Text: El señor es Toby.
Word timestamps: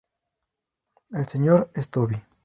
El 1.11 1.27
señor 1.27 1.69
es 1.75 1.91
Toby. 1.91 2.15